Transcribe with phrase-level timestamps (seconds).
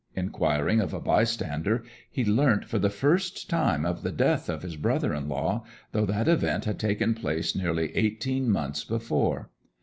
[0.15, 4.75] Inquiring of a bystander, he learnt for the first time of the death of his
[4.75, 9.51] brother in law, though that event had taken place nearly eighteen months before.